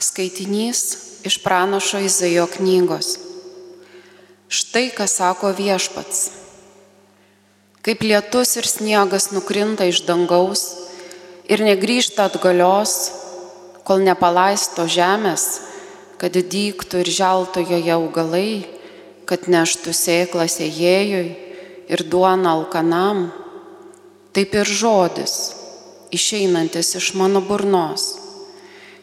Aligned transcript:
Skaitinys 0.00 0.96
iš 1.28 1.42
pranašo 1.44 1.98
Izaijo 2.00 2.46
knygos. 2.48 3.18
Štai 4.48 4.88
ką 4.96 5.04
sako 5.04 5.50
viešpats. 5.52 6.30
Kaip 7.84 8.00
lietus 8.08 8.54
ir 8.56 8.64
sniegas 8.64 9.28
nukrinta 9.36 9.84
iš 9.84 10.00
dangaus 10.08 10.62
ir 11.52 11.60
negrįžta 11.60 12.30
atgalios, 12.30 12.94
kol 13.84 14.00
nepalaisto 14.06 14.86
žemės, 14.88 15.44
kad 16.16 16.32
dyktų 16.32 17.04
ir 17.04 17.12
želtų 17.20 17.66
joje 17.68 17.92
augalai, 17.98 18.54
kad 19.28 19.52
neštų 19.52 19.92
sėklas 19.92 20.56
ėjėjui 20.64 21.28
ir 21.92 22.06
duona 22.08 22.56
alkanam, 22.56 23.28
taip 24.32 24.56
ir 24.56 24.64
žodis, 24.64 25.36
išeinantis 26.08 26.96
iš 26.96 27.12
mano 27.20 27.44
burnos 27.44 28.19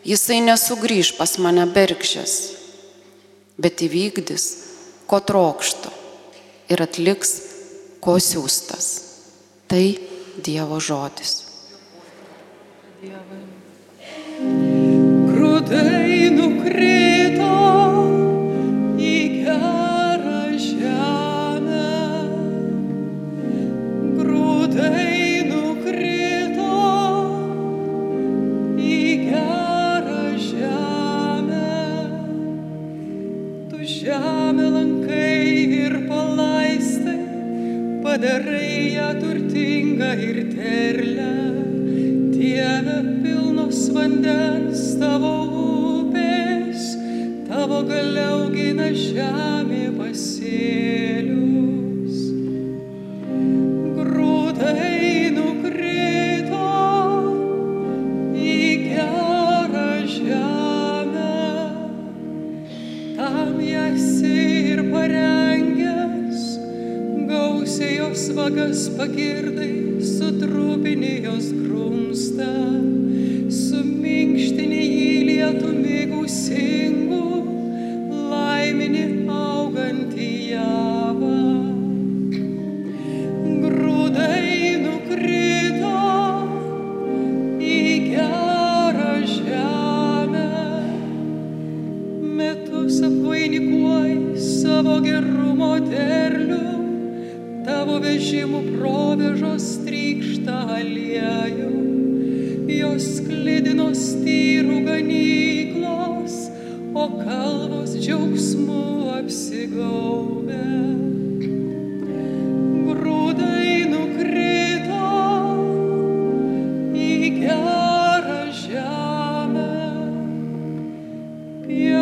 Jisai 0.07 0.39
nesugrįž 0.39 1.17
pas 1.17 1.33
mane 1.43 1.65
bergžės, 1.67 2.35
bet 3.59 3.83
įvykdys, 3.83 4.45
ko 5.09 5.19
trokštų 5.19 5.91
ir 6.71 6.83
atliks, 6.85 7.33
ko 7.99 8.15
siūstas. 8.23 8.87
Tai 9.67 9.83
Dievo 10.39 10.79
žodis. 10.79 11.33
Dievai. 13.01 13.43
Grūdai 15.27 16.31
nukrito 16.37 17.16
į 75.47 75.77
lietumį 75.79 76.76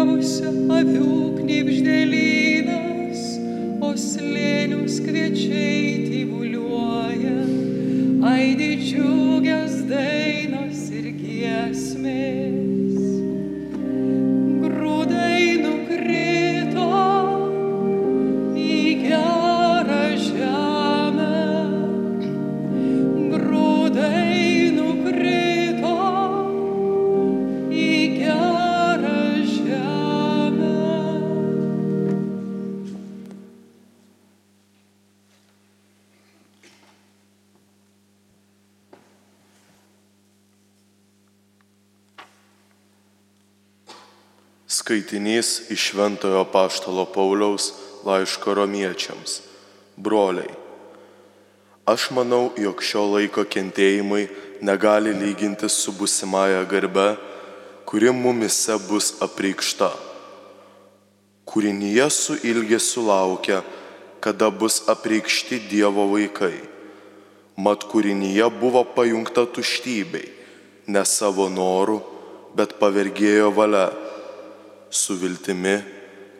pievose 0.05 0.45
avių 0.69 1.13
knipždėlynas, 1.39 3.21
o 3.81 3.89
slėnius 3.97 4.99
kviečiai 5.01 6.05
tyvuliuoja, 6.05 6.74
Skaitinys 45.05 45.69
iš 45.69 45.91
Šventojo 45.91 46.45
Paštalo 46.49 47.05
Pauliaus 47.05 47.73
laiško 48.05 48.53
romiečiams. 48.53 49.41
Broliai, 49.95 50.49
aš 51.85 52.09
manau, 52.09 52.49
jog 52.57 52.81
šio 52.81 53.03
laiko 53.13 53.43
kentėjimai 53.45 54.25
negali 54.65 55.13
lyginti 55.13 55.69
su 55.69 55.93
busimąją 55.93 56.65
garbe, 56.65 57.15
kuri 57.85 58.09
mumise 58.09 58.79
bus 58.89 59.11
apreikšta. 59.21 59.91
Kūrinyje 61.45 62.09
su 62.09 62.37
ilgesiu 62.41 63.05
laukia, 63.05 63.61
kada 64.19 64.49
bus 64.49 64.81
apreikšti 64.89 65.59
Dievo 65.69 66.07
vaikai. 66.15 66.57
Mat 67.61 67.85
kūrinyje 67.85 68.49
buvo 68.57 68.81
pajungta 68.97 69.45
tuštybei, 69.45 70.25
ne 70.87 71.05
savo 71.05 71.45
norų, 71.45 72.01
bet 72.57 72.79
pavergėjo 72.81 73.53
valia 73.53 73.85
su 74.95 75.17
viltimi, 75.19 75.77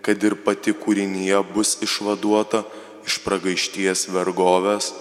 kad 0.06 0.24
ir 0.24 0.38
pati 0.46 0.74
kūrinyje 0.74 1.42
bus 1.54 1.76
išvaduota 1.84 2.64
iš 3.06 3.20
pragaišties 3.26 4.08
vergovės 4.14 4.92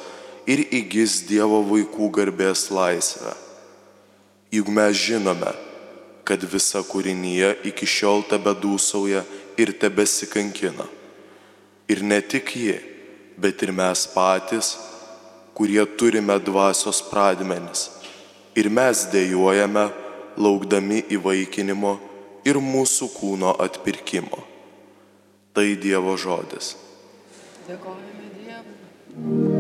ir 0.50 0.64
įgis 0.74 1.22
Dievo 1.28 1.60
vaikų 1.68 2.10
garbės 2.18 2.68
laisvę. 2.74 3.34
Juk 4.54 4.68
mes 4.72 4.96
žinome, 4.96 5.52
kad 6.24 6.44
visa 6.48 6.82
kūrinyje 6.86 7.50
iki 7.70 7.86
šiol 7.88 8.24
tebe 8.28 8.54
dūsauja 8.56 9.24
ir 9.60 9.72
tebesikankina. 9.80 10.86
Ir 11.88 12.00
ne 12.02 12.20
tik 12.24 12.54
ji, 12.56 12.78
bet 13.36 13.62
ir 13.62 13.74
mes 13.76 14.06
patys, 14.14 14.74
kurie 15.54 15.84
turime 15.98 16.38
dvasios 16.40 17.02
pradmenis. 17.10 17.90
Ir 18.56 18.70
mes 18.72 19.04
dėjojame, 19.12 19.88
laukdami 20.40 21.04
įvaikinimo 21.14 21.98
ir 22.44 22.60
mūsų 22.60 23.10
kūno 23.16 23.54
atpirkimo. 23.64 24.44
Tai 25.54 25.66
Dievo 25.80 26.16
žodis. 26.18 26.74
Dėkojame 27.68 28.30
Dievui. 28.36 29.53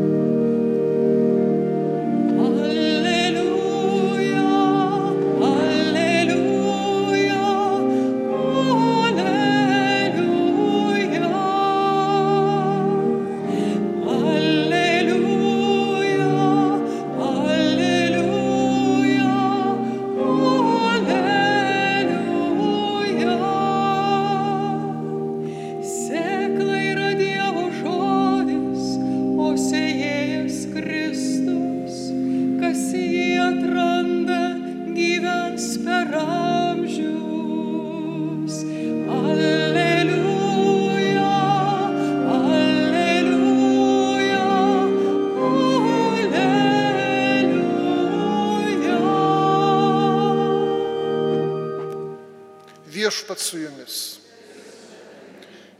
Viešpat 53.14 53.38
su 53.38 53.58
jumis. 53.58 54.16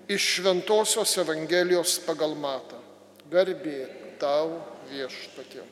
Iš 0.08 0.22
Šventojios 0.34 1.16
Evangelijos 1.19 1.96
pagal 2.06 2.36
Matą. 2.38 2.78
Garbė 3.26 3.88
tau 4.20 4.60
viešpatė. 4.86 5.64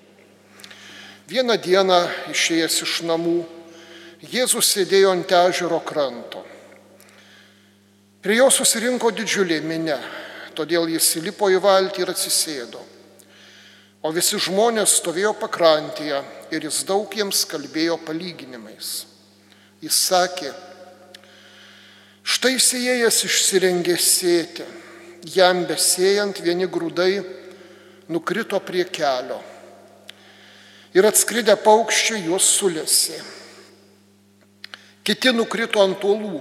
Vieną 1.30 1.54
dieną 1.62 1.98
išėjęs 2.34 2.80
iš 2.82 2.94
namų, 3.06 3.44
Jėzus 4.32 4.72
sėdėjo 4.74 5.12
ant 5.14 5.34
ežero 5.38 5.78
kranto. 5.86 6.42
Prie 8.26 8.40
jo 8.40 8.50
susirinko 8.50 9.12
didžiulė 9.14 9.60
minė, 9.62 10.00
todėl 10.58 10.90
jis 10.90 11.12
įlipo 11.22 11.46
į 11.46 11.62
valtį 11.62 12.02
ir 12.02 12.10
atsisėdo. 12.10 12.82
O 14.02 14.10
visi 14.10 14.34
žmonės 14.34 14.98
stovėjo 14.98 15.36
pakrantėje 15.38 16.24
ir 16.50 16.66
jis 16.66 16.82
daug 16.90 17.06
jiems 17.14 17.46
kalbėjo 17.46 18.00
palyginimais. 18.02 18.92
Jis 19.82 20.04
sakė, 20.10 20.50
štai 22.22 22.58
sėjėjas 22.62 23.22
išsirengė 23.28 23.96
sėti, 23.98 24.66
jam 25.34 25.64
besėjant 25.68 26.42
vieni 26.42 26.66
grūdai 26.70 27.22
nukrito 28.10 28.58
prie 28.60 28.84
kelio 28.84 29.40
ir 30.94 31.06
atskridę 31.08 31.56
paukščiai 31.56 32.26
juos 32.26 32.46
sulėsi. 32.58 33.16
Kiti 35.02 35.32
nukrito 35.34 35.82
ant 35.82 36.02
uolų, 36.04 36.40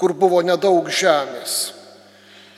kur 0.00 0.14
buvo 0.16 0.40
nedaug 0.42 0.88
žemės. 0.90 1.74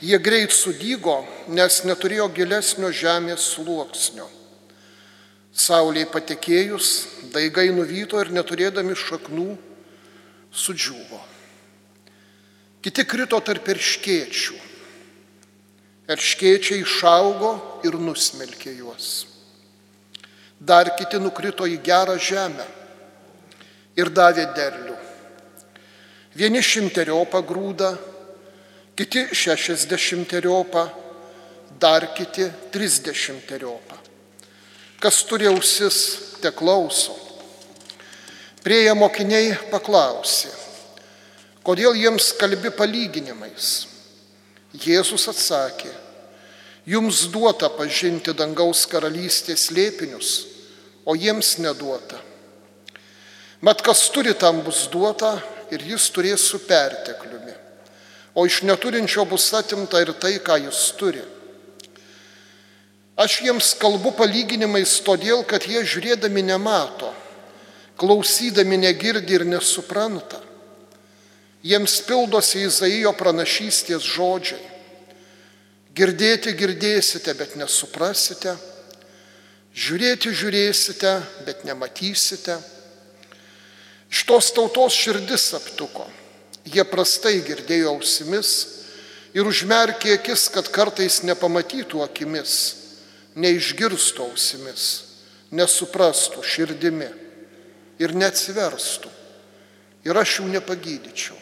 Jie 0.01 0.17
greit 0.17 0.53
sudygo, 0.55 1.19
nes 1.53 1.83
neturėjo 1.85 2.29
gilesnio 2.33 2.89
žemės 2.89 3.51
sluoksnio. 3.53 4.25
Sauliai 5.53 6.07
patekėjus, 6.09 6.87
daigai 7.35 7.67
nuvyto 7.75 8.21
ir 8.23 8.31
neturėdami 8.33 8.95
šaknų 8.97 9.51
sudžiūvo. 10.49 11.19
Kiti 12.81 13.05
krito 13.05 13.37
tarp 13.45 13.67
erškėčių. 13.75 14.55
Erškėčiai 16.11 16.81
išaugo 16.81 17.51
ir 17.85 17.97
nusmelkė 18.01 18.73
juos. 18.79 19.11
Dar 20.57 20.89
kiti 20.97 21.19
nukrito 21.21 21.65
į 21.69 21.77
gerą 21.85 22.17
žemę 22.21 22.65
ir 23.97 24.09
davė 24.09 24.47
derlių. 24.57 24.97
Vieni 26.37 26.61
šimteriopą 26.63 27.41
grūdą, 27.45 27.91
kiti 28.95 29.27
šešiasdešimteriopą, 29.35 30.85
dar 31.81 32.05
kiti 32.15 32.47
trisdešimteriopą. 32.71 33.97
Kas 35.01 35.23
turi 35.25 35.49
ausis, 35.49 35.97
te 36.41 36.51
klauso. 36.53 37.17
Prieja 38.61 38.93
mokiniai 38.93 39.55
paklausė, 39.71 40.51
kodėl 41.65 41.95
jiems 41.97 42.31
kalbi 42.39 42.71
palyginimais. 42.73 43.87
Jėzus 44.71 45.27
atsakė, 45.27 45.91
jums 46.87 47.25
duota 47.31 47.69
pažinti 47.75 48.33
dangaus 48.33 48.85
karalystės 48.89 49.69
lėpinius, 49.75 50.31
o 51.05 51.15
jiems 51.15 51.57
neduota. 51.59 52.21
Mat 53.61 53.81
kas 53.85 54.07
turi 54.09 54.33
tam 54.33 54.63
bus 54.65 54.87
duota 54.89 55.35
ir 55.71 55.83
jis 55.85 56.07
turės 56.15 56.47
su 56.49 56.61
pertekliumi, 56.65 57.53
o 58.33 58.45
iš 58.47 58.61
neturinčio 58.65 59.25
bus 59.29 59.51
atimta 59.53 60.01
ir 60.01 60.13
tai, 60.17 60.39
ką 60.39 60.57
jis 60.63 60.81
turi. 60.97 61.21
Aš 63.21 63.41
jiems 63.45 63.73
kalbu 63.77 64.15
palyginimais 64.17 64.95
todėl, 65.05 65.43
kad 65.45 65.67
jie 65.67 65.83
žiūrėdami 65.83 66.41
nemato, 66.47 67.11
klausydami 67.99 68.79
negirdi 68.81 69.35
ir 69.35 69.45
nesupranta. 69.45 70.39
Jiems 71.61 71.99
pildosi 72.07 72.63
Izaijo 72.65 73.11
pranašystės 73.13 74.05
žodžiai. 74.15 74.61
Girdėti 75.93 76.55
girdėsite, 76.57 77.35
bet 77.37 77.57
nesuprasite. 77.59 78.55
Žiūrėti 79.75 80.31
žiūrėsite, 80.33 81.11
bet 81.45 81.65
nematysite. 81.67 82.57
Iš 84.11 84.23
tos 84.27 84.49
tautos 84.55 84.95
širdis 84.95 85.51
aptuko. 85.55 86.07
Jie 86.65 86.83
prastai 86.87 87.39
girdėjo 87.45 87.93
ausimis 87.95 88.51
ir 89.37 89.47
užmerkė 89.47 90.17
akis, 90.17 90.47
kad 90.53 90.67
kartais 90.73 91.21
nepamatytų 91.25 92.03
akimis, 92.03 92.55
neišgirstų 93.39 94.27
ausimis, 94.27 94.87
nesuprastų 95.55 96.43
širdimi 96.43 97.07
ir 98.01 98.17
neatsiverstų. 98.17 99.13
Ir 100.05 100.17
aš 100.17 100.39
jų 100.39 100.49
nepagydyčiau. 100.57 101.40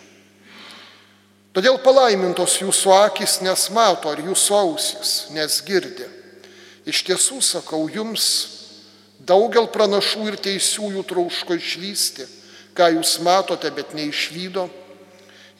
Todėl 1.56 1.80
palaimintos 1.82 2.60
jūsų 2.62 2.94
akis 3.08 3.40
nes 3.42 3.70
mato, 3.74 4.12
ar 4.12 4.22
jūsų 4.22 4.56
ausis 4.56 5.14
nes 5.34 5.60
girdi. 5.66 6.06
Iš 6.86 7.02
tiesų 7.08 7.40
sakau 7.42 7.88
jums, 7.90 8.26
daugel 9.20 9.68
pranašų 9.74 10.30
ir 10.30 10.38
teisiųjų 10.46 11.04
trauško 11.10 11.58
išvysti, 11.58 12.28
ką 12.78 12.92
jūs 12.96 13.18
matote, 13.26 13.72
bet 13.74 13.96
neišvydo, 13.98 14.70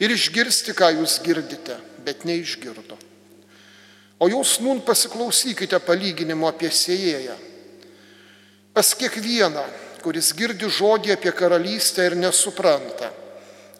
ir 0.00 0.14
išgirsti, 0.14 0.74
ką 0.78 0.94
jūs 1.00 1.18
girdite, 1.26 1.76
bet 2.06 2.24
neišgirdo. 2.24 2.96
O 4.20 4.28
jūs 4.28 4.58
nun 4.60 4.82
pasiklausykite 4.84 5.78
palyginimo 5.82 6.48
apie 6.48 6.70
sėjėją. 6.70 7.36
Pas 8.76 8.92
kiekvieną, 8.94 9.64
kuris 10.04 10.30
girdi 10.36 10.68
žodį 10.70 11.14
apie 11.16 11.32
karalystę 11.36 12.06
ir 12.06 12.16
nesupranta, 12.20 13.10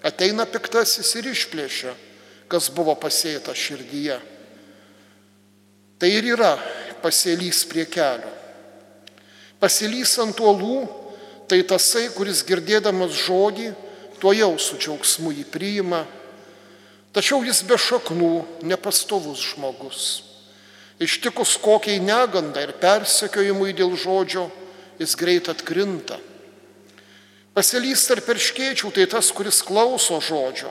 ateina 0.05 0.47
piktasis 0.49 1.13
ir 1.19 1.31
išplėšia, 1.33 1.95
kas 2.51 2.71
buvo 2.73 2.95
pasėta 2.99 3.55
širdyje. 3.55 4.19
Tai 6.01 6.09
ir 6.09 6.31
yra 6.33 6.55
pasėlys 7.03 7.65
prie 7.69 7.85
kelio. 7.89 8.31
Pasėlys 9.61 10.15
ant 10.23 10.39
uolų, 10.41 10.87
tai 11.51 11.61
tasai, 11.69 12.07
kuris 12.15 12.41
girdėdamas 12.49 13.13
žodį, 13.27 13.75
tuo 14.21 14.33
jau 14.37 14.55
su 14.61 14.79
džiaugsmu 14.81 15.35
jį 15.37 15.45
priima, 15.53 16.05
tačiau 17.13 17.43
jis 17.45 17.61
be 17.69 17.77
šaknų, 17.77 18.33
nepastovus 18.65 19.43
žmogus. 19.53 20.09
Ištikus 21.01 21.57
kokiai 21.61 22.01
negandai 22.01 22.67
ir 22.69 22.75
persekiojimui 22.81 23.73
dėl 23.77 23.97
žodžio, 23.97 24.49
jis 25.01 25.17
greit 25.17 25.49
atkrinta. 25.49 26.21
Pasilys 27.55 28.05
tarp 28.07 28.29
perškėčių 28.29 28.93
tai 28.95 29.07
tas, 29.11 29.31
kuris 29.35 29.59
klauso 29.67 30.21
žodžio, 30.23 30.71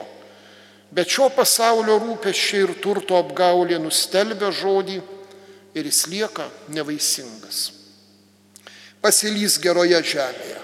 bet 0.90 1.12
šio 1.12 1.28
pasaulio 1.34 1.98
rūpeščiai 2.00 2.64
ir 2.64 2.72
turto 2.80 3.18
apgaulė 3.20 3.78
nustelbia 3.82 4.48
žodį 4.50 5.00
ir 5.76 5.86
jis 5.86 6.06
lieka 6.10 6.48
nevaisingas. 6.72 7.70
Pasilys 9.00 9.58
geroje 9.60 10.00
žemėje, 10.14 10.60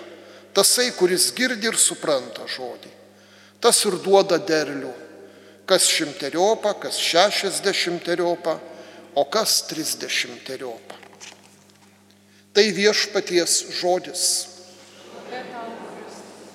tasai, 0.57 0.91
kuris 0.97 1.31
girdi 1.37 1.69
ir 1.69 1.77
supranta 1.81 2.49
žodį, 2.49 2.91
tas 3.61 3.79
ir 3.89 4.01
duoda 4.05 4.41
derlių, 4.41 4.93
kas 5.69 5.89
šimteriopą, 5.93 6.75
kas 6.81 6.99
šešiasdešimteriopą, 7.01 8.59
o 9.17 9.25
kas 9.25 9.63
trisdešimteriopą. 9.71 10.97
Tai 12.57 12.67
viešpaties 12.73 13.67
žodis. 13.81 14.56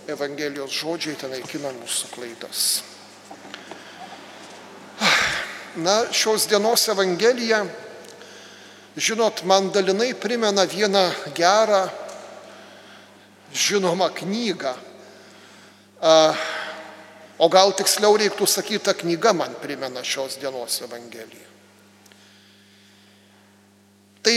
Evangelijos 0.09 0.73
žodžiai 0.73 1.17
ten 1.19 1.29
naikina 1.29 1.69
mūsų 1.75 2.09
klaidas. 2.15 2.61
Na, 5.81 6.01
šios 6.11 6.47
dienos 6.49 6.83
Evangelija, 6.91 7.61
žinot, 8.97 9.43
man 9.47 9.69
dalinai 9.71 10.11
primena 10.17 10.65
vieną 10.65 11.03
gerą, 11.37 11.85
žinomą 13.53 14.09
knygą. 14.17 14.73
O 17.41 17.49
gal 17.49 17.71
tiksliau 17.77 18.17
reiktų 18.19 18.49
sakyti, 18.49 18.83
ta 18.89 18.93
knyga 18.97 19.33
man 19.37 19.55
primena 19.61 20.03
šios 20.03 20.35
dienos 20.41 20.81
Evangeliją. 20.83 21.47
Tai 24.21 24.35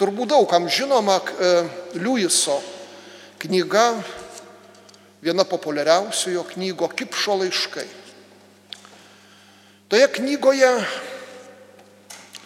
turbūt 0.00 0.30
daugam 0.30 0.68
žinoma 0.72 1.18
Liujiso 1.98 2.60
knyga 3.42 3.90
viena 5.22 5.44
populiariausių 5.46 6.34
jo 6.34 6.44
knygo 6.50 6.88
Kipšo 6.90 7.38
laiškai. 7.44 7.86
Toje 9.92 10.08
knygoje 10.16 10.70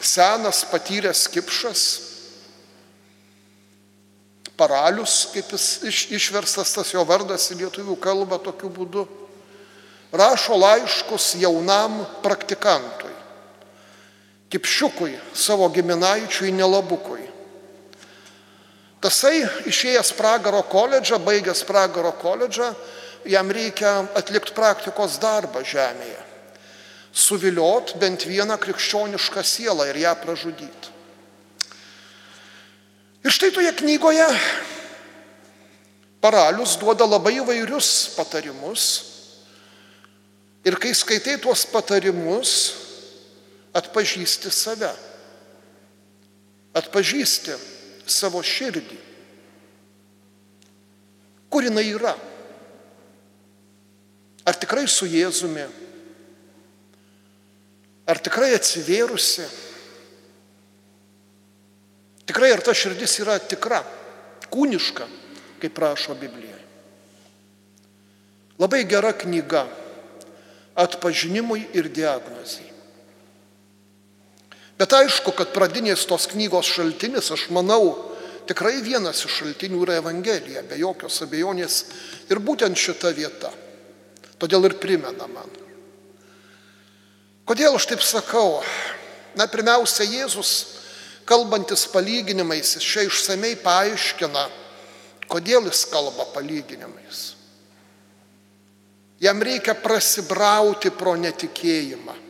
senas 0.02 0.64
patyręs 0.68 1.26
Kipšas, 1.32 1.84
paralius, 4.56 5.26
kaip 5.32 5.52
jis 5.52 5.66
iš, 5.86 6.00
išverstas 6.16 6.72
tas 6.74 6.90
jo 6.92 7.04
vardas 7.06 7.50
į 7.52 7.60
lietuvių 7.60 7.96
kalbą 8.00 8.38
tokiu 8.42 8.70
būdu, 8.72 9.04
rašo 10.16 10.56
laiškus 10.56 11.36
jaunam 11.40 12.00
praktikantui, 12.24 13.14
Kipšiukui, 14.50 15.16
savo 15.34 15.66
giminaičiui 15.74 16.52
Nelabukui. 16.54 17.35
Tasai 19.06 19.44
išėjęs 19.70 20.08
pragaro 20.18 20.64
koledžą, 20.66 21.20
baigęs 21.22 21.60
pragaro 21.62 22.10
koledžą, 22.18 22.72
jam 23.30 23.50
reikia 23.54 24.00
atlikti 24.18 24.50
praktikos 24.56 25.20
darbą 25.22 25.62
žemėje. 25.62 26.18
Suviliot 27.14 27.92
bent 28.02 28.24
vieną 28.26 28.56
krikščionišką 28.58 29.44
sielą 29.46 29.86
ir 29.92 30.00
ją 30.02 30.14
pražudyti. 30.24 30.90
Ir 33.22 33.34
štai 33.36 33.52
toje 33.54 33.70
knygoje 33.78 34.26
paralius 36.18 36.74
duoda 36.82 37.06
labai 37.06 37.36
įvairius 37.38 37.92
patarimus. 38.18 38.88
Ir 40.66 40.80
kai 40.82 40.90
skaitai 40.98 41.38
tuos 41.38 41.62
patarimus, 41.70 42.58
atpažįsti 43.70 44.50
save. 44.50 44.90
Atpažįsti 46.74 47.54
savo 48.06 48.42
širdį. 48.42 48.98
Kur 51.50 51.66
jinai 51.66 51.86
yra? 51.90 52.14
Ar 54.46 54.58
tikrai 54.58 54.86
su 54.90 55.08
Jėzumi? 55.10 55.66
Ar 58.06 58.20
tikrai 58.22 58.52
atsivėrusi? 58.54 59.46
Tikrai 62.26 62.52
ar 62.54 62.62
ta 62.62 62.74
širdis 62.74 63.18
yra 63.22 63.38
tikra, 63.38 63.80
kūniška, 64.50 65.06
kaip 65.62 65.78
rašo 65.78 66.14
Biblijoje. 66.18 66.62
Labai 68.58 68.84
gera 68.88 69.12
knyga 69.12 69.66
atpažinimui 70.76 71.68
ir 71.76 71.90
diagnozijai. 71.92 72.75
Bet 74.76 74.92
aišku, 74.92 75.32
kad 75.32 75.54
pradinės 75.56 76.04
tos 76.08 76.26
knygos 76.28 76.68
šaltinis, 76.68 77.30
aš 77.32 77.46
manau, 77.54 77.94
tikrai 78.48 78.82
vienas 78.84 79.22
iš 79.24 79.40
šaltinių 79.40 79.80
yra 79.86 80.00
Evangelija, 80.02 80.64
be 80.68 80.76
jokios 80.80 81.22
abejonės 81.24 81.78
ir 82.28 82.42
būtent 82.44 82.76
šita 82.76 83.12
vieta. 83.16 83.52
Todėl 84.36 84.68
ir 84.68 84.76
primena 84.80 85.28
man. 85.32 85.48
Kodėl 87.48 87.78
aš 87.78 87.86
taip 87.88 88.02
sakau? 88.04 88.60
Na, 89.38 89.46
pirmiausia, 89.48 90.04
Jėzus, 90.04 90.52
kalbantis 91.28 91.86
palyginimais, 91.92 92.74
jis 92.76 92.84
čia 92.84 93.06
išsamei 93.06 93.54
paaiškina, 93.62 94.44
kodėl 95.30 95.68
jis 95.70 95.86
kalba 95.92 96.28
palyginimais. 96.34 97.24
Jam 99.22 99.40
reikia 99.40 99.72
prasibrauti 99.80 100.92
pro 100.92 101.14
netikėjimą. 101.16 102.25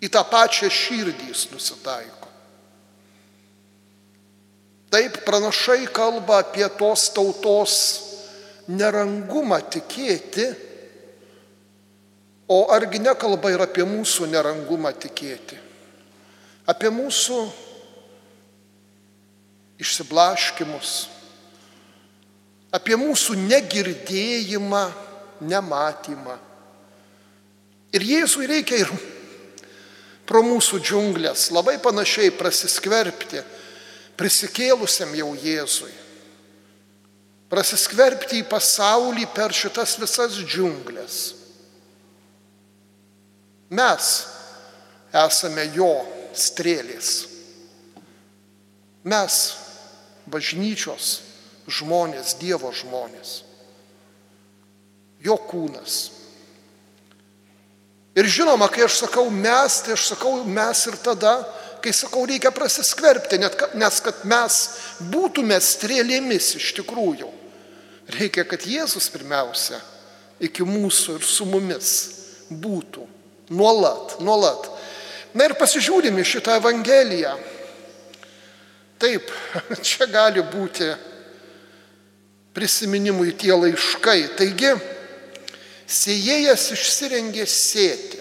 Į 0.00 0.08
tą 0.08 0.22
pačią 0.24 0.70
širdį 0.72 1.28
jis 1.28 1.44
nusitaiko. 1.52 2.28
Taip 4.90 5.20
pranašai 5.26 5.84
kalba 5.94 6.40
apie 6.42 6.66
tos 6.80 7.10
tautos 7.14 7.74
nerangumą 8.70 9.60
tikėti, 9.70 10.48
o 12.50 12.64
argi 12.74 12.98
nekalba 12.98 13.52
ir 13.54 13.62
apie 13.62 13.84
mūsų 13.86 14.26
nerangumą 14.32 14.90
tikėti, 14.98 15.58
apie 16.66 16.90
mūsų 16.90 17.38
išsiblaškimus, 19.80 20.94
apie 22.74 22.98
mūsų 22.98 23.38
negirdėjimą, 23.44 24.82
nematymą. 25.46 26.36
Ir 27.94 28.04
Jėzui 28.06 28.50
reikia 28.50 28.82
ir 28.82 28.90
pro 30.30 30.44
mūsų 30.46 30.78
džiunglės 30.78 31.48
labai 31.50 31.80
panašiai 31.82 32.30
prasiskverbti 32.38 33.42
prisikėlusiam 34.20 35.10
jau 35.18 35.32
Jėzui. 35.34 35.90
Prasiskverbti 37.50 38.44
į 38.44 38.46
pasaulį 38.46 39.26
per 39.34 39.50
šitas 39.56 39.96
visas 39.98 40.36
džiunglės. 40.38 41.16
Mes 43.74 44.10
esame 45.24 45.66
jo 45.74 45.90
strėlės. 46.36 47.10
Mes 49.02 49.40
bažnyčios 50.30 51.10
žmonės, 51.66 52.36
Dievo 52.38 52.70
žmonės. 52.70 53.40
Jo 55.24 55.34
kūnas. 55.50 56.19
Ir 58.20 58.28
žinoma, 58.28 58.68
kai 58.68 58.84
aš 58.84 58.98
sakau 59.06 59.30
mes, 59.32 59.78
tai 59.80 59.94
aš 59.96 60.10
sakau 60.12 60.42
mes 60.44 60.80
ir 60.90 60.98
tada, 61.00 61.38
kai 61.80 61.92
sakau 61.96 62.26
reikia 62.28 62.52
prasiskverbti, 62.52 63.38
net, 63.40 63.56
nes 63.80 64.00
kad 64.04 64.26
mes 64.28 64.58
būtume 65.08 65.56
strėlėmis 65.56 66.52
iš 66.58 66.74
tikrųjų. 66.82 67.30
Reikia, 68.18 68.44
kad 68.44 68.66
Jėzus 68.66 69.08
pirmiausia 69.14 69.78
iki 70.42 70.66
mūsų 70.66 71.16
ir 71.16 71.24
su 71.24 71.46
mumis 71.48 71.94
būtų. 72.50 73.06
Nuolat, 73.56 74.18
nuolat. 74.20 74.68
Na 75.34 75.46
ir 75.46 75.56
pasižiūrime 75.58 76.24
šitą 76.26 76.58
Evangeliją. 76.60 77.32
Taip, 79.00 79.30
čia 79.86 80.10
gali 80.10 80.44
būti 80.44 80.90
prisiminimui 82.52 83.32
tie 83.38 83.54
laiškai. 83.56 84.20
Taigi, 84.36 84.74
Sėjėjas 85.90 86.68
išsirengė 86.76 87.46
sėti. 87.50 88.20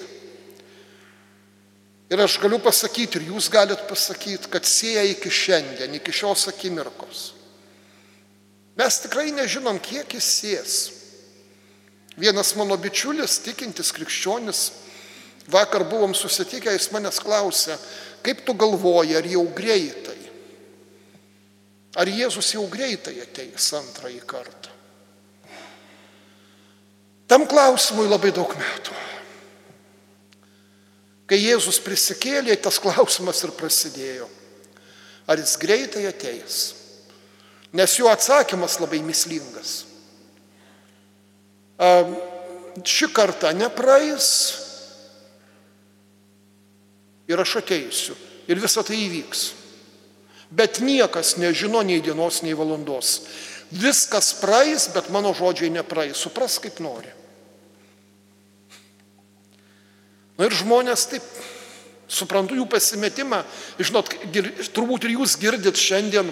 Ir 2.10 2.22
aš 2.24 2.40
galiu 2.42 2.58
pasakyti, 2.58 3.20
ir 3.20 3.28
jūs 3.30 3.52
galite 3.54 3.86
pasakyti, 3.86 4.50
kad 4.50 4.66
sėja 4.66 5.04
iki 5.06 5.30
šiandien, 5.30 5.94
iki 6.00 6.14
šios 6.16 6.48
akimirkos. 6.50 7.28
Mes 8.80 8.98
tikrai 9.04 9.30
nežinom, 9.36 9.78
kiek 9.84 10.16
jis 10.18 10.30
sės. 10.40 10.78
Vienas 12.18 12.56
mano 12.58 12.78
bičiulis, 12.82 13.38
tikintis 13.46 13.94
krikščionis, 13.94 14.64
vakar 15.52 15.86
buvom 15.88 16.16
susitikę, 16.18 16.74
jis 16.74 16.90
manęs 16.96 17.22
klausė, 17.22 17.78
kaip 18.26 18.42
tu 18.48 18.58
galvoji, 18.58 19.14
ar 19.20 19.30
jau 19.30 19.46
greitai? 19.56 20.18
Ar 22.00 22.10
Jėzus 22.10 22.54
jau 22.56 22.66
greitai 22.72 23.16
ateis 23.22 23.70
antrąjį 23.78 24.26
kartą? 24.30 24.79
Tam 27.30 27.46
klausimui 27.46 28.08
labai 28.10 28.32
daug 28.34 28.50
metų. 28.58 28.96
Kai 31.30 31.38
Jėzus 31.38 31.78
prisikėlė, 31.86 32.56
tas 32.58 32.80
klausimas 32.82 33.44
ir 33.46 33.54
prasidėjo. 33.54 34.26
Ar 35.30 35.38
jis 35.38 35.54
greitai 35.62 36.08
ateis? 36.10 36.58
Nes 37.78 37.94
jo 38.00 38.10
atsakymas 38.10 38.80
labai 38.82 39.04
mislingas. 39.06 39.84
Ši 42.82 43.12
karta 43.14 43.54
nepraeis 43.54 44.32
ir 47.30 47.40
aš 47.40 47.60
ateisiu 47.62 48.18
ir 48.50 48.58
visa 48.58 48.82
tai 48.82 48.98
įvyks. 49.06 49.46
Bet 50.50 50.82
niekas 50.82 51.36
nežino 51.38 51.84
nei 51.86 52.02
dienos, 52.02 52.42
nei 52.42 52.58
valandos. 52.58 53.20
Viskas 53.70 54.34
praeis, 54.42 54.88
bet 54.90 55.12
mano 55.14 55.30
žodžiai 55.38 55.70
nepraeis. 55.70 56.18
Supras 56.18 56.58
kaip 56.58 56.82
nori. 56.82 57.19
Na 60.40 60.48
ir 60.48 60.56
žmonės 60.56 61.04
taip, 61.12 61.26
suprantu 62.10 62.56
jų 62.58 62.66
pasimetimą, 62.72 63.44
žinot, 63.78 64.10
gir, 64.34 64.48
turbūt 64.74 65.06
ir 65.06 65.18
jūs 65.20 65.36
girdit 65.40 65.78
šiandien 65.78 66.32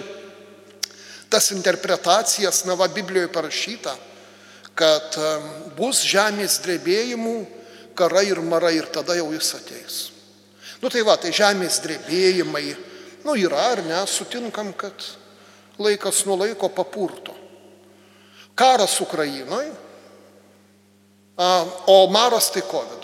tas 1.28 1.50
interpretacijas, 1.52 2.64
na 2.64 2.74
va, 2.74 2.88
Biblijoje 2.88 3.28
parašyta, 3.28 3.92
kad 4.78 5.18
bus 5.76 6.00
žemės 6.08 6.56
drebėjimų, 6.64 7.36
karai 7.98 8.28
ir 8.30 8.40
marai 8.40 8.78
ir 8.78 8.88
tada 8.94 9.16
jau 9.18 9.28
jis 9.34 9.50
ateis. 9.58 9.98
Nu 10.80 10.88
tai 10.88 11.02
va, 11.04 11.18
tai 11.20 11.34
žemės 11.34 11.80
drebėjimai, 11.84 12.64
nu 13.26 13.34
yra 13.36 13.72
ar 13.74 13.82
ne, 13.84 13.98
sutinkam, 14.08 14.70
kad 14.78 15.04
laikas 15.82 16.24
nuo 16.26 16.38
laiko 16.38 16.70
papurto. 16.72 17.34
Karas 18.58 18.96
Ukrainoje, 19.02 19.70
o 21.86 21.98
maras 22.10 22.48
tai 22.50 22.64
COVID. 22.66 22.98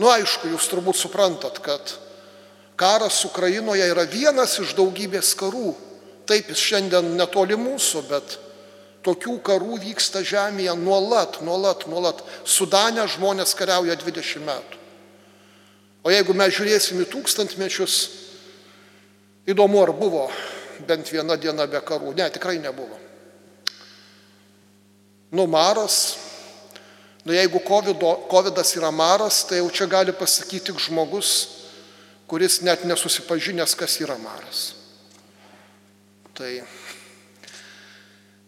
Nu 0.00 0.08
aišku, 0.08 0.48
jūs 0.48 0.68
turbūt 0.72 0.96
suprantat, 0.96 1.58
kad 1.60 1.94
karas 2.80 3.18
Ukrainoje 3.28 3.84
yra 3.92 4.06
vienas 4.08 4.56
iš 4.62 4.72
daugybės 4.78 5.34
karų. 5.36 5.74
Taip, 6.28 6.48
jis 6.48 6.62
šiandien 6.62 7.16
netoli 7.18 7.58
mūsų, 7.58 8.04
bet 8.08 8.38
tokių 9.04 9.36
karų 9.44 9.80
vyksta 9.82 10.22
žemėje 10.24 10.72
nuolat, 10.80 11.40
nuolat, 11.44 11.84
nuolat. 11.90 12.22
Sudane 12.48 13.04
žmonės 13.12 13.52
kariauja 13.58 13.98
20 14.00 14.46
metų. 14.46 14.80
O 16.00 16.12
jeigu 16.12 16.32
mes 16.32 16.54
žiūrėsim 16.56 17.02
į 17.02 17.10
tūkstantmečius, 17.12 17.96
įdomu, 19.52 19.82
ar 19.84 19.92
buvo 19.92 20.30
bent 20.88 21.12
viena 21.12 21.36
diena 21.36 21.66
be 21.68 21.80
karų. 21.84 22.14
Ne, 22.16 22.30
tikrai 22.32 22.56
nebuvo. 22.62 22.96
Numaras, 25.36 26.16
Nu 27.24 27.34
jeigu 27.36 27.60
COVID 27.60 28.62
yra 28.76 28.90
maras, 28.90 29.44
tai 29.44 29.60
jau 29.60 29.70
čia 29.70 29.86
gali 29.86 30.12
pasakyti 30.12 30.72
tik 30.72 30.80
žmogus, 30.80 31.48
kuris 32.26 32.60
net 32.64 32.84
nesusipažinęs, 32.84 33.76
kas 33.76 34.00
yra 34.00 34.16
maras. 34.18 34.72
Tai 36.32 36.62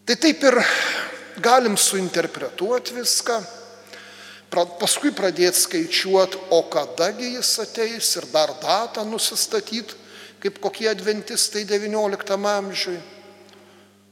Tai 0.03 0.15
taip 0.19 0.41
ir 0.43 0.57
galim 1.39 1.77
suinterpretuoti 1.79 2.91
viską, 2.97 3.37
paskui 4.51 5.13
pradėti 5.15 5.61
skaičiuoti, 5.61 6.41
o 6.51 6.59
kadagi 6.67 7.29
jis 7.37 7.51
ateis 7.63 8.09
ir 8.19 8.27
dar 8.33 8.51
datą 8.59 9.05
nusistatyti, 9.07 9.95
kaip 10.43 10.59
kokie 10.59 10.89
adventistai 10.91 11.63
XIX 11.63 12.35
amžiui. 12.35 12.97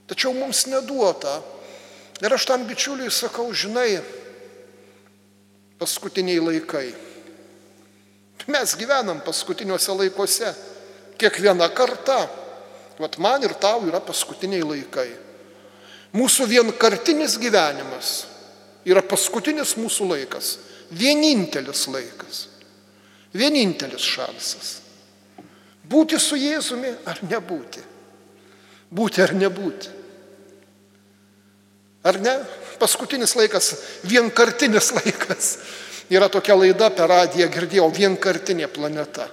Tačiau 0.07 0.31
mums 0.31 0.63
neduota. 0.71 1.41
Ir 2.23 2.31
aš 2.31 2.47
tam 2.47 2.63
bičiuliui 2.69 3.11
sakau, 3.11 3.49
žinai, 3.51 3.99
paskutiniai 5.81 6.39
laikai. 6.39 6.93
Mes 8.47 8.75
gyvenam 8.77 9.21
paskutiniuose 9.25 9.91
laikuose. 9.91 10.53
Kiekviena 11.17 11.69
karta. 11.69 12.27
Vat 12.99 13.17
man 13.17 13.41
ir 13.43 13.55
tau 13.57 13.81
yra 13.89 14.01
paskutiniai 14.05 14.61
laikai. 14.61 15.09
Mūsų 16.13 16.45
vienkartinis 16.51 17.37
gyvenimas 17.41 18.11
yra 18.85 19.01
paskutinis 19.01 19.73
mūsų 19.79 20.09
laikas. 20.11 20.51
Vienintelis 20.93 21.87
laikas. 21.89 22.43
Vienintelis 23.33 24.05
šansas. 24.05 24.75
Būti 25.87 26.19
su 26.21 26.37
Jėzumi 26.37 26.91
ar 27.09 27.23
nebūti. 27.25 27.81
Būti 28.91 29.23
ar 29.23 29.33
nebūti. 29.33 30.00
Ar 32.03 32.17
ne? 32.21 32.33
Paskutinis 32.81 33.35
laikas, 33.37 33.75
vienkartinis 34.09 34.91
laikas. 34.97 35.55
Yra 36.11 36.27
tokia 36.31 36.57
laida 36.57 36.89
per 36.91 37.07
radiją, 37.11 37.47
girdėjau, 37.53 37.87
vienkartinė 37.95 38.67
planeta. 38.71 39.29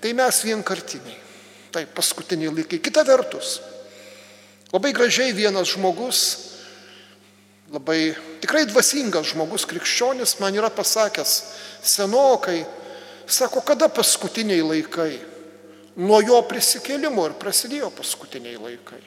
Tai 0.00 0.12
mes 0.16 0.42
vienkartiniai. 0.46 1.18
Tai 1.74 1.82
paskutiniai 1.92 2.52
laikai. 2.54 2.78
Kita 2.80 3.02
vertus, 3.04 3.58
labai 4.72 4.94
gražiai 4.96 5.34
vienas 5.36 5.74
žmogus, 5.74 6.20
labai 7.74 8.14
tikrai 8.40 8.64
dvasingas 8.70 9.34
žmogus, 9.34 9.66
krikščionis, 9.68 10.38
man 10.40 10.56
yra 10.56 10.70
pasakęs 10.72 11.34
senokai, 11.84 12.62
sako, 13.26 13.60
kada 13.66 13.90
paskutiniai 13.92 14.62
laikai. 14.64 15.18
Nuo 15.96 16.20
jo 16.24 16.38
prisikėlimo 16.48 17.26
ir 17.28 17.36
prasidėjo 17.40 17.90
paskutiniai 17.98 18.56
laikai. 18.60 19.02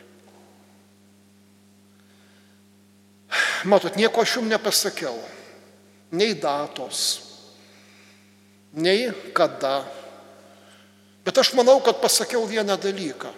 Matot, 3.70 3.96
nieko 3.96 4.22
aš 4.22 4.38
jums 4.40 4.50
nepasakiau. 4.50 5.18
Nei 6.12 6.34
datos, 6.34 7.22
nei 8.74 9.12
kada. 9.36 9.84
Bet 11.26 11.38
aš 11.38 11.54
manau, 11.54 11.78
kad 11.86 12.02
pasakiau 12.02 12.48
vieną 12.50 12.80
dalyką. 12.82 13.30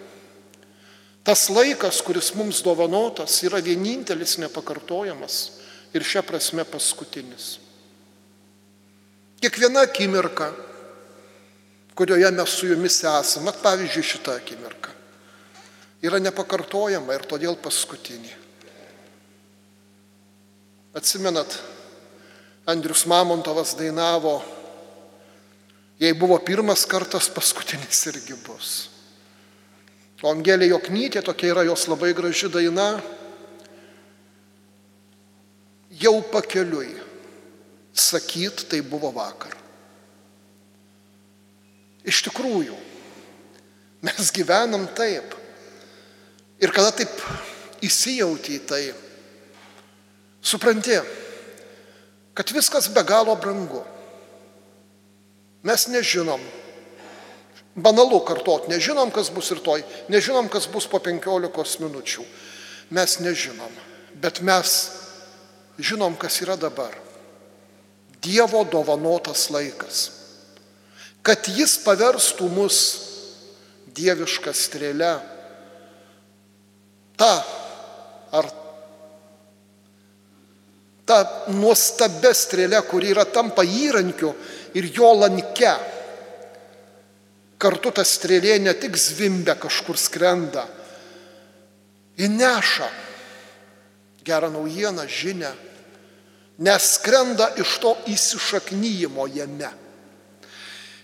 Tas 1.22 1.46
laikas, 1.52 2.00
kuris 2.02 2.32
mums 2.34 2.62
dovanotas, 2.64 3.36
yra 3.46 3.60
vienintelis 3.62 4.38
nepakartojamas 4.42 5.36
ir 5.94 6.02
šia 6.02 6.22
prasme 6.26 6.64
paskutinis. 6.66 7.58
Kiekviena 9.42 9.84
akimirka, 9.86 10.48
kurioje 11.94 12.30
mes 12.30 12.56
su 12.56 12.66
jumis 12.70 12.98
esame, 13.04 13.52
pavyzdžiui 13.62 14.08
šitą 14.08 14.34
akimirką, 14.40 14.94
yra 16.02 16.18
nepakartojama 16.22 17.14
ir 17.14 17.26
todėl 17.28 17.58
paskutinė. 17.60 18.41
Atsimenat, 20.92 21.56
Andrius 22.68 23.06
Mamontovas 23.08 23.72
dainavo, 23.78 24.42
jei 25.98 26.12
buvo 26.12 26.36
pirmas 26.38 26.84
kartas, 26.84 27.30
paskutinis 27.32 28.04
irgi 28.12 28.36
bus. 28.44 28.72
O 30.22 30.30
Angelė 30.30 30.68
Joknytė, 30.70 31.22
tokia 31.24 31.50
yra 31.50 31.64
jos 31.66 31.88
labai 31.90 32.12
graži 32.14 32.50
daina, 32.52 32.92
jau 35.98 36.14
pakeliui, 36.30 36.92
sakyt, 37.92 38.68
tai 38.70 38.84
buvo 38.86 39.10
vakar. 39.16 39.56
Iš 42.06 42.22
tikrųjų, 42.28 42.76
mes 44.06 44.30
gyvenam 44.34 44.86
taip. 44.96 45.34
Ir 46.62 46.70
kada 46.74 46.92
taip 46.94 47.10
įsijauti 47.82 48.58
į 48.58 48.62
tai, 48.70 48.82
supranti, 50.42 50.98
kad 52.34 52.50
viskas 52.50 52.88
be 52.94 53.02
galo 53.06 53.36
brangu. 53.36 53.84
Mes 55.62 55.86
nežinom. 55.86 56.40
Banalu 57.74 58.18
kartot, 58.26 58.66
nežinom, 58.68 59.10
kas 59.14 59.30
bus 59.32 59.52
rytoj, 59.54 59.84
nežinom, 60.12 60.50
kas 60.52 60.66
bus 60.68 60.84
po 60.90 60.98
15 61.00 61.80
minučių. 61.80 62.24
Mes 62.92 63.14
nežinom, 63.24 63.70
bet 64.20 64.42
mes 64.44 64.74
žinom, 65.80 66.18
kas 66.20 66.42
yra 66.44 66.58
dabar. 66.60 66.92
Dievo 68.22 68.60
dovanotas 68.68 69.48
laikas. 69.50 70.10
Kad 71.24 71.48
jis 71.48 71.78
paverstų 71.80 72.50
mus 72.52 72.78
dievišką 73.96 74.52
strėlę. 74.52 75.14
Ta 77.16 77.32
ar 78.32 78.48
ta 81.12 81.20
nuostabia 81.52 82.32
strėlė, 82.32 82.80
kuri 82.88 83.12
yra 83.12 83.26
tampa 83.28 83.64
įrankiu 83.66 84.32
ir 84.78 84.88
jo 84.96 85.12
lanke. 85.20 85.72
Kartu 87.60 87.92
ta 87.94 88.04
strėlė 88.06 88.56
ne 88.64 88.72
tik 88.80 88.96
zvimbia 88.98 89.54
kažkur 89.60 89.98
skrenda, 90.00 90.64
ji 92.16 92.28
neša 92.32 92.88
gerą 94.24 94.50
naujieną, 94.54 95.04
žinę, 95.08 95.50
nes 96.62 96.88
skrenda 96.96 97.50
iš 97.58 97.76
to 97.82 97.92
įsišaknyjimo 98.10 99.26
jame. 99.34 99.70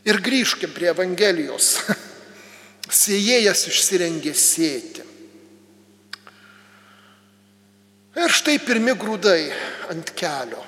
Ir 0.09 0.23
grįžkim 0.25 0.73
prie 0.73 0.88
Evangelijos. 0.92 1.83
Sėjėjas 3.03 3.66
išsirengė 3.68 4.33
sėti. 4.33 5.08
Ir 8.18 8.33
štai 8.35 8.59
pirmi 8.59 8.96
grūdai 8.98 9.46
ant 9.92 10.11
kelio. 10.18 10.59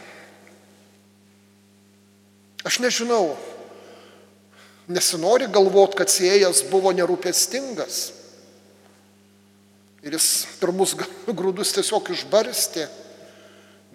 Aš 2.63 2.77
nežinau, 2.85 3.33
nesinori 4.93 5.49
galvoti, 5.51 5.97
kad 5.99 6.13
sėjas 6.13 6.63
buvo 6.71 6.93
nerūpestingas. 6.95 8.01
Ir 10.07 10.15
jis 10.15 10.29
pirmus 10.61 10.95
grūdus 11.41 11.75
tiesiog 11.75 12.13
išbarstė, 12.15 12.85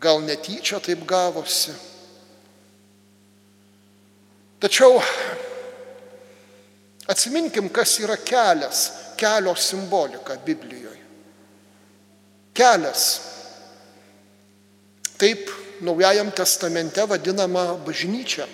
gal 0.03 0.19
netyčia 0.25 0.81
taip 0.83 1.05
gavosi. 1.07 1.73
Tačiau 4.59 4.99
atsiminkim, 7.07 7.69
kas 7.69 7.95
yra 8.03 8.17
kelias, 8.19 8.89
kelio 9.15 9.55
simbolika 9.55 10.35
Biblijoje. 10.43 10.99
Kelias. 12.55 13.34
Taip 15.19 15.51
Naujajam 15.81 16.31
testamente 16.31 17.03
vadinama 17.05 17.75
bažnyčia. 17.85 18.47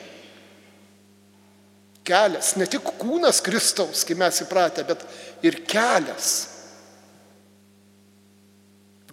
Kelias, 2.01 2.55
ne 2.57 2.65
tik 2.65 2.87
kūnas 2.97 3.43
Kristaus, 3.45 4.01
kaip 4.07 4.17
mes 4.17 4.41
įpratę, 4.41 4.85
bet 4.87 5.05
ir 5.45 5.59
kelias. 5.69 6.31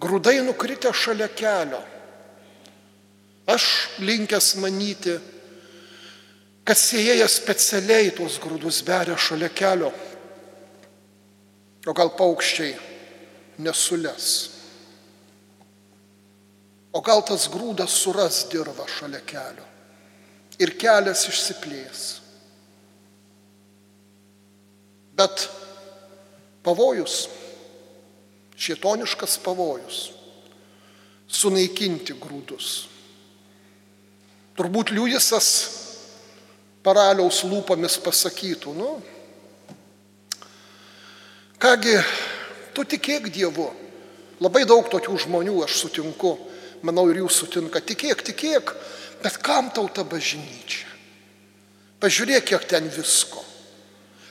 Grūdai 0.01 0.39
nukritę 0.41 0.89
šalia 0.95 1.29
kelio. 1.29 1.83
Aš 3.49 3.65
linkęs 4.01 4.55
manyti, 4.61 5.19
kad 6.65 6.77
sėjėjas 6.77 7.37
specialiai 7.43 8.13
tuos 8.17 8.39
grūdus 8.41 8.81
beria 8.85 9.17
šalia 9.17 9.53
kelio. 9.53 9.93
O 11.85 11.93
gal 11.93 12.15
paukščiai 12.17 12.73
nesules. 13.61 14.58
O 16.91 17.01
gal 17.05 17.21
tas 17.21 17.45
grūdas 17.51 17.93
suras 18.01 18.45
dirvą 18.49 18.87
šalia 18.89 19.21
kelio. 19.25 19.65
Ir 20.59 20.73
kelias 20.79 21.27
išsiplės. 21.29 22.05
Bet 25.19 25.45
pavojus, 26.65 27.27
šietoniškas 28.59 29.37
pavojus, 29.43 29.99
sunaikinti 31.29 32.15
grūdus. 32.19 32.87
Turbūt 34.57 34.91
liūjisas 34.95 35.49
paraliaus 36.83 37.43
lūpomis 37.47 37.99
pasakytų, 38.03 38.73
nu, 38.75 38.89
kągi, 41.61 41.95
tu 42.75 42.83
tikėk 42.87 43.29
Dievu. 43.31 43.69
Labai 44.39 44.63
daug 44.63 44.87
tokių 44.87 45.17
žmonių 45.19 45.57
aš 45.65 45.81
sutinku, 45.81 46.37
manau 46.87 47.07
ir 47.11 47.21
jūs 47.23 47.41
sutinka, 47.43 47.81
tikėk, 47.81 48.23
tikėk, 48.31 48.73
bet 49.23 49.37
kam 49.43 49.69
tau 49.75 49.89
ta 49.91 50.05
bažnyčia? 50.07 50.87
Pažiūrėk, 51.99 52.45
kiek 52.47 52.65
ten 52.69 52.87
visko. 52.87 53.43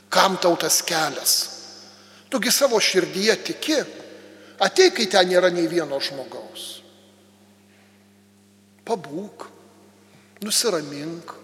Kam 0.09 0.39
tau 0.41 0.57
tas 0.57 0.81
kelias? 0.81 1.35
Tugi 2.33 2.53
savo 2.53 2.81
širdyje 2.81 3.35
tiki, 3.45 3.81
Ateik, 4.59 4.97
kai 4.99 5.07
ten 5.07 5.29
nėra 5.31 5.53
nei 5.55 5.69
vieno 5.71 6.01
žmogaus. 6.03 6.81
Pabūk, 8.89 9.47
nusiramink. 10.43 11.35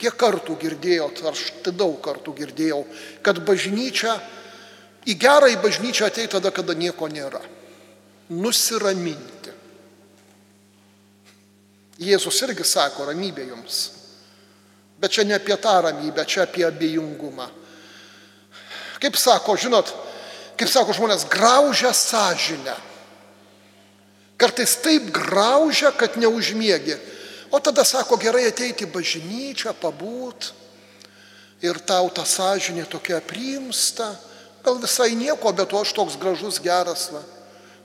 Kiek 0.00 0.16
kartų 0.16 0.56
girdėjot, 0.60 1.22
aš 1.28 1.44
tai 1.64 1.72
daug 1.76 1.96
kartų 2.04 2.34
girdėjau, 2.36 2.82
kad 3.24 3.40
bažnyčia, 3.44 4.14
į 5.08 5.16
gerą 5.20 5.48
į 5.52 5.58
bažnyčią 5.60 6.08
ateiti 6.08 6.34
tada, 6.36 6.52
kada 6.52 6.76
nieko 6.76 7.08
nėra. 7.08 7.40
Nusiraminti. 8.32 9.39
Jėzus 12.00 12.38
irgi 12.46 12.64
sako 12.64 13.10
ramybė 13.10 13.50
jums. 13.50 13.80
Bet 15.00 15.12
čia 15.12 15.24
ne 15.24 15.36
apie 15.36 15.56
tą 15.56 15.74
ramybę, 15.84 16.24
čia 16.28 16.44
apie 16.44 16.64
abejingumą. 16.64 17.48
Kaip 19.00 19.16
sako, 19.16 19.56
žinot, 19.56 19.88
kaip 20.60 20.68
sako 20.68 20.92
žmonės, 20.96 21.24
graužia 21.28 21.92
sąžinę. 21.96 22.76
Kartais 24.40 24.76
taip 24.80 25.08
graužia, 25.12 25.92
kad 25.92 26.16
neužmiegi. 26.20 26.96
O 27.52 27.60
tada 27.60 27.84
sako, 27.84 28.16
gerai 28.20 28.46
ateiti 28.48 28.86
į 28.86 28.92
bažnyčią, 28.92 29.74
pabūt. 29.80 30.52
Ir 31.64 31.80
tau 31.84 32.08
ta 32.12 32.24
sąžinė 32.24 32.86
tokia 32.88 33.20
primsta. 33.24 34.14
Gal 34.64 34.80
visai 34.80 35.12
nieko, 35.16 35.52
bet 35.56 35.72
o 35.72 35.80
aš 35.80 35.92
toks 35.96 36.16
gražus, 36.20 36.60
geras, 36.60 37.08
va. 37.12 37.20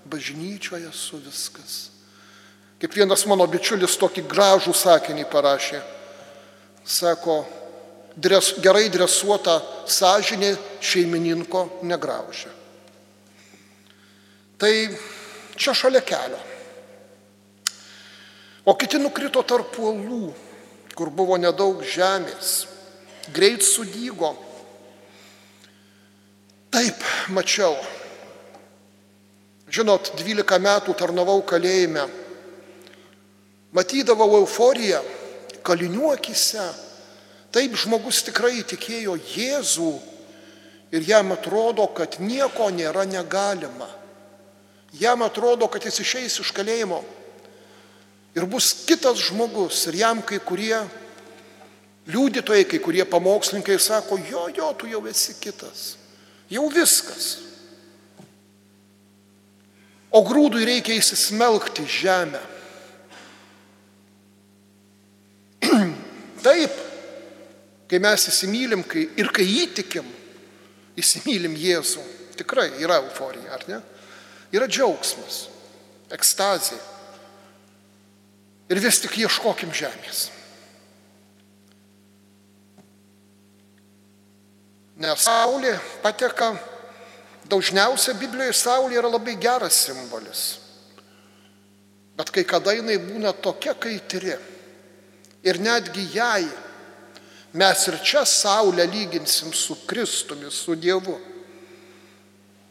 Bažnyčioje 0.07 0.91
su 0.95 1.19
viskas. 1.23 1.94
Kaip 2.85 2.99
vienas 3.01 3.23
mano 3.25 3.47
bičiulis 3.49 3.95
tokį 3.97 4.21
gražų 4.29 4.69
sakinį 4.77 5.23
parašė. 5.31 5.79
Sako, 6.85 7.39
dres, 8.13 8.51
gerai 8.61 8.91
dresuota 8.93 9.55
sąžinė 9.89 10.51
šeimininko 10.85 11.63
negraužia. 11.81 12.51
Tai 14.61 14.69
čia 15.57 15.73
šalia 15.73 16.03
kelio. 16.05 16.37
O 18.69 18.75
kiti 18.77 19.01
nukrito 19.01 19.41
tarp 19.41 19.79
uolų, 19.81 20.27
kur 20.93 21.09
buvo 21.09 21.39
nedaug 21.41 21.81
žemės, 21.81 22.67
greit 23.33 23.65
sudygo. 23.65 24.29
Taip, 26.69 27.01
mačiau. 27.33 27.73
Žinot, 29.73 30.13
12 30.21 30.61
metų 30.67 30.95
tarnavau 31.01 31.39
kalėjime. 31.49 32.05
Matydavau 33.75 34.37
euforiją 34.39 35.01
kalinių 35.65 36.13
akise. 36.15 36.65
Taip 37.55 37.75
žmogus 37.79 38.21
tikrai 38.27 38.63
tikėjo 38.67 39.15
Jėzų 39.15 39.91
ir 40.95 41.05
jam 41.07 41.31
atrodo, 41.35 41.87
kad 41.95 42.19
nieko 42.19 42.69
nėra 42.71 43.05
negalima. 43.07 43.87
Jam 44.95 45.23
atrodo, 45.25 45.67
kad 45.67 45.83
jis 45.83 45.99
išeis 46.03 46.39
iš 46.43 46.51
kalėjimo 46.55 47.01
ir 48.35 48.45
bus 48.47 48.71
kitas 48.87 49.19
žmogus. 49.29 49.85
Ir 49.89 49.99
jam 50.03 50.21
kai 50.23 50.39
kurie 50.43 50.77
liūdytojai, 52.11 52.67
kai 52.69 52.79
kurie 52.83 53.05
pamokslininkai 53.07 53.79
sako, 53.81 54.19
jo, 54.29 54.47
jo, 54.55 54.71
tu 54.77 54.91
jau 54.91 55.01
esi 55.09 55.35
kitas. 55.41 55.95
Jau 56.51 56.67
viskas. 56.69 57.39
O 60.15 60.21
grūdui 60.23 60.67
reikia 60.67 60.95
įsismelkti 60.99 61.87
žemę. 61.89 62.54
Taip, 66.45 66.75
kai 67.89 67.97
mes 68.03 68.27
įsimylim 68.29 68.83
kai, 68.85 69.07
ir 69.17 69.31
kai 69.33 69.45
įtikim, 69.65 70.05
įsimylim 70.99 71.55
Jėzų, 71.57 72.03
tikrai 72.37 72.67
yra 72.83 72.99
euforija, 73.01 73.49
ar 73.55 73.65
ne? 73.69 73.79
Yra 74.53 74.67
džiaugsmas, 74.69 75.45
ekstazija. 76.13 76.81
Ir 78.69 78.81
vis 78.81 79.01
tik 79.01 79.17
ieškokim 79.21 79.73
žemės. 79.73 80.27
Nes 85.01 85.25
Saulė 85.25 85.73
pateka, 86.01 86.53
dažniausiai 87.51 88.15
Biblijoje 88.17 88.55
Saulė 88.61 89.01
yra 89.01 89.11
labai 89.11 89.35
geras 89.41 89.81
simbolis. 89.85 90.45
Bet 92.15 92.31
kai 92.31 92.45
kada 92.47 92.73
jinai 92.77 92.95
būna 93.01 93.33
tokia 93.35 93.73
kaitri. 93.75 94.37
Ir 95.45 95.59
netgi 95.61 96.07
jai 96.13 96.45
mes 97.53 97.87
ir 97.87 97.99
čia 98.03 98.25
Saulę 98.25 98.85
lyginsim 98.89 99.53
su 99.53 99.77
Kristumi, 99.87 100.51
su 100.51 100.75
Dievu. 100.75 101.15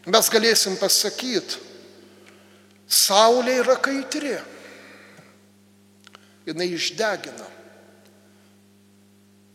Mes 0.06 0.28
galėsim 0.28 0.76
pasakyti, 0.76 1.62
Saulė 2.84 3.60
yra 3.62 3.78
kaitri. 3.80 4.34
Jis 6.44 6.66
išdegina. 6.76 7.46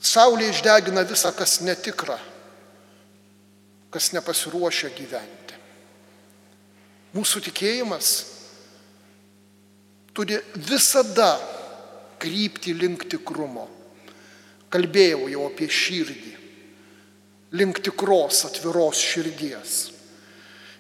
Saulė 0.02 0.48
išdegina 0.50 1.04
visą, 1.06 1.30
kas 1.36 1.60
netikra, 1.62 2.18
kas 3.94 4.10
nepasiruošia 4.16 4.90
gyventi. 4.96 5.60
Mūsų 7.14 7.44
tikėjimas 7.50 8.10
turi 10.18 10.40
visada 10.56 11.36
krypti 12.20 12.76
link 12.78 13.08
tikrumo. 13.10 13.68
Kalbėjau 14.70 15.30
jau 15.32 15.48
apie 15.48 15.70
širdį, 15.74 16.34
link 17.58 17.80
tikros 17.82 18.44
atviros 18.46 19.00
širdies. 19.02 19.78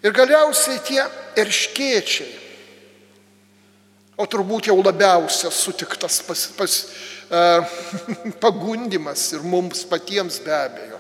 Ir 0.06 0.13
galiausiai 0.15 0.80
tie 0.86 1.02
erškiečiai, 1.41 2.36
o 4.19 4.28
turbūt 4.28 4.69
jau 4.69 4.78
labiausia 4.80 5.49
sutiktas 5.52 6.19
pas, 6.28 6.45
pas, 6.60 6.78
e, 7.32 7.41
pagundimas 8.43 9.25
ir 9.34 9.43
mums 9.47 9.86
patiems 9.89 10.39
be 10.43 10.54
abejo. 10.56 10.99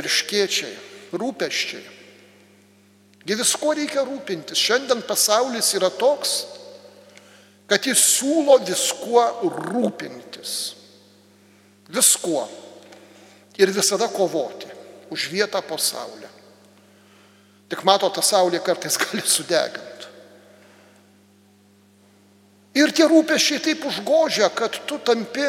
Erškiečiai, 0.00 0.76
rūpeščiai. 1.12 1.86
Gi 3.26 3.36
visko 3.36 3.74
reikia 3.76 4.04
rūpintis. 4.06 4.58
Šiandien 4.58 5.02
pasaulis 5.04 5.74
yra 5.76 5.90
toks, 5.92 6.38
kad 7.70 7.86
jis 7.86 8.02
siūlo 8.16 8.56
viskuo 8.66 9.22
rūpintis. 9.46 10.54
Viskuo. 11.90 12.42
Ir 13.60 13.70
visada 13.70 14.08
kovoti 14.10 14.66
už 15.14 15.28
vietą 15.30 15.62
po 15.62 15.78
saulę. 15.78 16.26
Tik 17.70 17.84
mato, 17.86 18.08
ta 18.10 18.22
saulė 18.26 18.58
kartais 18.64 18.98
gali 19.04 19.22
sudeginti. 19.22 20.08
Ir 22.80 22.90
tie 22.94 23.06
rūpešiai 23.10 23.62
taip 23.62 23.86
užgožia, 23.86 24.48
kad 24.54 24.74
tu 24.86 24.98
tampi, 25.02 25.46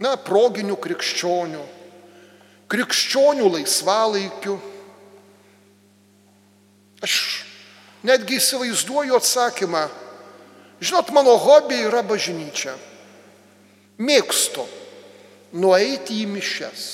na, 0.00 0.14
proginių 0.20 0.76
krikščionių, 0.80 1.62
krikščionių 2.72 3.52
laisvalaikių. 3.54 4.56
Aš 7.04 7.14
netgi 8.04 8.36
įsivaizduoju 8.40 9.16
atsakymą, 9.16 9.86
Žinot, 10.80 11.10
mano 11.16 11.36
hobi 11.40 11.78
yra 11.86 12.02
bažnyčia. 12.04 12.74
Mėgstu 13.96 14.66
nueiti 15.56 16.20
į 16.20 16.26
mišes. 16.28 16.84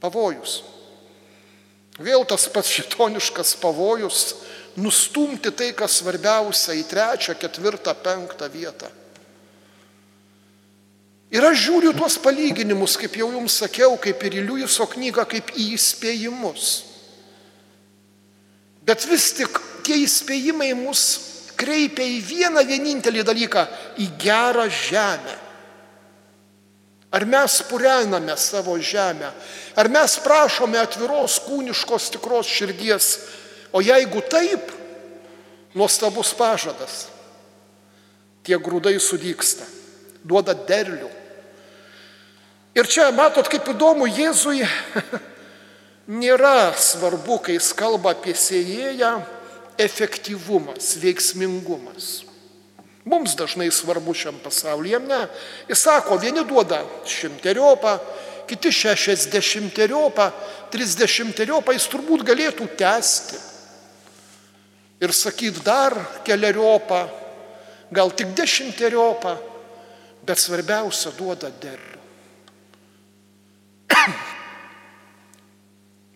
Pavojus. 0.00 0.60
Vėl 2.00 2.24
tas 2.28 2.48
pats 2.52 2.68
šitoniškas 2.68 3.54
pavojus 3.60 4.22
nustumti 4.76 5.52
tai, 5.56 5.70
kas 5.76 6.02
svarbiausia, 6.02 6.76
į 6.76 6.84
trečią, 6.88 7.36
ketvirtą, 7.40 7.94
penktą 8.04 8.48
vietą. 8.52 8.90
Ir 11.32 11.42
aš 11.42 11.58
žiūriu 11.64 11.94
tuos 11.96 12.18
palyginimus, 12.22 12.94
kaip 13.00 13.16
jau 13.18 13.30
jums 13.34 13.56
sakiau, 13.62 13.96
kaip 13.98 14.20
ir 14.28 14.38
į 14.38 14.44
Liujiso 14.46 14.86
knygą, 14.92 15.24
kaip 15.26 15.50
į 15.56 15.72
įspėjimus. 15.74 16.68
Bet 18.86 19.02
vis 19.10 19.32
tik 19.34 19.58
tie 19.86 19.98
įspėjimai 20.04 20.70
mus 20.78 21.02
kreipia 21.58 22.04
į 22.06 22.20
vieną 22.22 22.62
vienintelį 22.68 23.24
dalyką- 23.26 23.66
į 24.04 24.06
gerą 24.20 24.68
žemę. 24.70 25.36
Ar 27.10 27.24
mes 27.24 27.62
purename 27.62 28.36
savo 28.36 28.76
žemę, 28.78 29.32
ar 29.76 29.88
mes 29.88 30.18
prašome 30.18 30.78
atviros 30.78 31.40
kūniškos 31.40 32.10
tikros 32.10 32.46
širdies, 32.46 33.18
o 33.72 33.80
jeigu 33.80 34.20
taip, 34.28 34.72
nuostabus 35.74 36.34
pažadas. 36.34 37.06
Tie 38.42 38.58
grūdai 38.58 38.98
sudyksta, 39.00 39.64
duoda 40.24 40.54
derlių. 40.54 41.10
Ir 42.76 42.86
čia 42.86 43.10
matot, 43.10 43.48
kaip 43.48 43.64
įdomu, 43.72 44.06
Jėzui 44.06 44.66
nėra 46.06 46.72
svarbu, 46.78 47.40
kai 47.42 47.56
jis 47.58 47.72
kalba 47.76 48.14
apie 48.14 48.34
sėjėją, 48.38 49.12
efektyvumas, 49.78 50.94
veiksmingumas. 51.02 52.24
Mums 53.06 53.36
dažnai 53.38 53.68
svarbu 53.70 54.14
šiam 54.18 54.38
pasaulyje, 54.42 54.98
ne. 55.06 55.26
Jis 55.68 55.84
sako, 55.86 56.18
vieni 56.18 56.42
duoda 56.46 56.80
šimteriopą, 57.06 57.98
kiti 58.50 58.72
šešiasdešimteriopą, 58.74 60.30
trisdešimteriopą, 60.74 61.74
jis 61.76 61.86
turbūt 61.92 62.24
galėtų 62.26 62.66
tęsti. 62.78 63.38
Ir 65.02 65.12
sakyti 65.12 65.62
dar 65.62 65.94
keliariopą, 66.26 67.02
gal 67.94 68.10
tik 68.16 68.32
dešimteriopą, 68.34 69.36
bet 70.26 70.42
svarbiausia 70.42 71.12
duoda 71.18 71.52
derlių. 71.62 71.94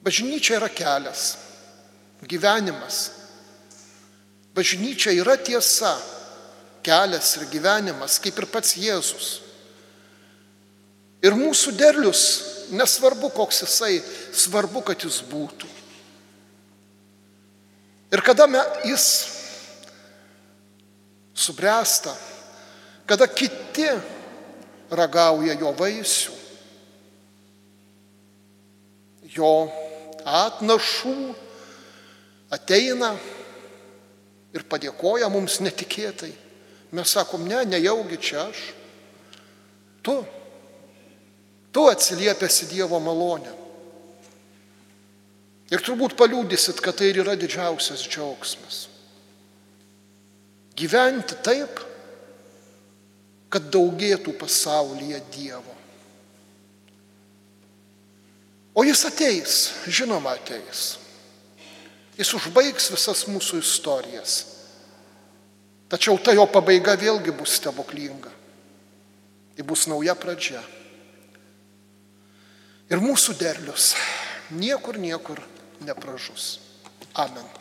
Bažnyčia 0.00 0.56
yra 0.56 0.68
kelias, 0.72 1.34
gyvenimas. 2.24 3.10
Bažnyčia 4.56 5.12
yra 5.12 5.36
tiesa, 5.36 5.92
kelias 6.82 7.36
ir 7.36 7.48
gyvenimas, 7.52 8.16
kaip 8.22 8.38
ir 8.40 8.48
pats 8.48 8.76
Jėzus. 8.80 9.28
Ir 11.20 11.36
mūsų 11.36 11.74
derlius, 11.76 12.22
nesvarbu 12.72 13.28
koks 13.36 13.60
jisai, 13.66 13.98
svarbu, 14.32 14.80
kad 14.88 15.04
jis 15.04 15.20
būtų. 15.28 15.68
Ir 18.10 18.24
kada 18.26 18.46
me, 18.50 18.62
jis 18.88 19.04
subręsta, 21.36 22.14
kada 23.06 23.28
kiti 23.28 23.86
ragauja 24.90 25.54
jo 25.60 25.70
vaisių, 25.76 26.34
jo 29.30 29.52
atnašų, 30.26 31.16
ateina 32.52 33.14
ir 34.54 34.66
padėkoja 34.66 35.28
mums 35.30 35.60
netikėtai. 35.62 36.32
Mes 36.96 37.14
sakom, 37.14 37.46
ne, 37.46 37.62
nejaugi 37.70 38.18
čia 38.18 38.48
aš. 38.48 38.62
Tu, 40.02 40.16
tu 41.70 41.86
atsiliepėsi 41.90 42.70
Dievo 42.72 42.98
malonę. 43.02 43.52
Ir 45.70 45.84
turbūt 45.86 46.16
paliūdysit, 46.18 46.80
kad 46.82 46.98
tai 46.98 47.12
ir 47.12 47.20
yra 47.22 47.36
didžiausias 47.38 48.02
džiaugsmas. 48.10 48.88
Gyventi 50.74 51.36
taip, 51.44 51.84
kad 53.50 53.68
daugėtų 53.70 54.34
pasaulyje 54.40 55.20
Dievo. 55.34 55.79
O 58.74 58.84
jis 58.86 59.04
ateis, 59.08 59.56
žinoma 59.90 60.36
ateis. 60.38 60.98
Jis 62.18 62.32
užbaigs 62.36 62.90
visas 62.92 63.24
mūsų 63.30 63.60
istorijas. 63.62 64.40
Tačiau 65.90 66.20
ta 66.22 66.34
jo 66.36 66.44
pabaiga 66.46 66.94
vėlgi 66.98 67.34
bus 67.34 67.56
stebuklinga. 67.58 68.30
Tai 69.56 69.66
bus 69.66 69.88
nauja 69.90 70.14
pradžia. 70.14 70.62
Ir 72.90 73.02
mūsų 73.02 73.34
derlius 73.38 73.94
niekur, 74.50 74.98
niekur 74.98 75.42
nepražus. 75.86 76.58
Amen. 77.14 77.59